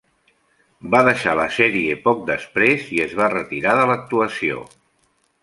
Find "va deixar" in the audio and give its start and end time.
0.95-1.35